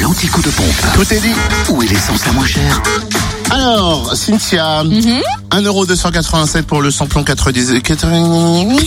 [0.00, 0.74] L'anticoup de pompe.
[0.94, 1.32] Tout est dit.
[1.68, 2.80] Où est l'essence la moins chère
[3.50, 5.20] Alors, Cynthia, Mhm.
[5.50, 7.80] 1,287€ pour le samplon 90.
[7.82, 8.80] 90.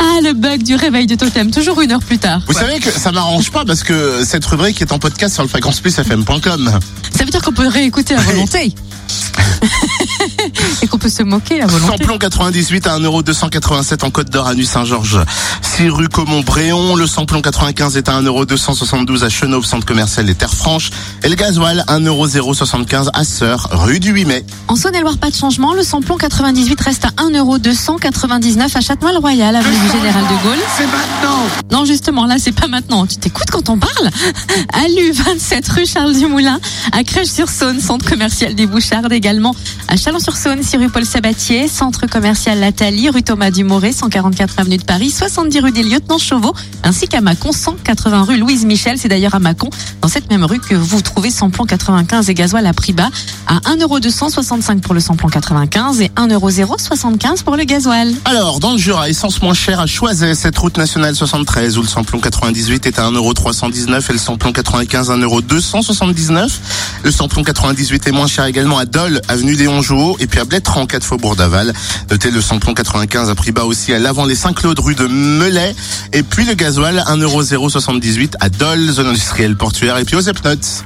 [0.00, 2.40] Ah, le bug du réveil de totem, toujours une heure plus tard.
[2.46, 5.48] Vous savez que ça m'arrange pas parce que cette rubrique est en podcast sur le
[5.48, 6.78] fréquenceplusfm.com.
[7.16, 8.72] Ça veut dire qu'on peut réécouter à volonté.
[11.08, 11.90] Peut se moquer à volonté.
[11.96, 15.20] Samplon 98 à 1,287€ en Côte d'Or à Nuit-Saint-Georges.
[15.62, 16.96] 6 rue Comont-Bréon.
[16.96, 20.90] Le samplon 95 est à 1,272€ à Chenauve, centre commercial des Terres Franches.
[21.22, 24.44] Et le gasoil, 1,075€ à Sœur, rue du 8 mai.
[24.66, 25.72] En Saône-et-Loire, pas de changement.
[25.72, 30.58] Le samplon 98 reste à 1,299€ à Châtenois-le-Royal, avenue du Général de Gaulle.
[30.76, 33.06] C'est maintenant Non, justement, là, c'est pas maintenant.
[33.06, 34.10] Tu t'écoutes quand on parle?
[34.74, 36.60] À Lu, 27 rue Charles Dumoulin,
[36.92, 39.54] à Crèche-sur-Saône, centre commercial des Bouchardes également,
[39.88, 44.82] à Chalon-sur-Saône, 6 rue Paul Sabatier, centre commercial Lathalie, rue Thomas Dumoré, 144 avenue de
[44.82, 46.52] Paris, 70 rue des Lieutenants Chauveau,
[46.82, 48.98] ainsi qu'à Mâcon, 180 rue Louise Michel.
[48.98, 52.66] C'est d'ailleurs à Mâcon, dans cette même rue, que vous trouvez samplon 95 et gasoil
[52.66, 53.10] à prix bas,
[53.46, 58.12] à 1,265€ pour le samplon 95 et 1,075€ pour le gasoil.
[58.24, 61.86] Alors, dans le Jura, essence moins chère à Choiset, cette route nationale 73, où le
[61.86, 66.50] samplon 98 est à 1,319€ et le samplon 95 1,279€.
[67.04, 70.44] Le samplon 98 est moins cher également à Dole, avenue des Honjou, et puis à
[70.44, 71.72] Blétran, 4 Faubourg d'Aval.
[72.10, 75.74] Notez le samplon 95 à prix bas aussi à l'avant les Saint-Claude, rue de Melay.
[76.12, 80.84] Et puis le gasoil, 1,078€ à Dole, zone industrielle portuaire, et puis aux Epnotes.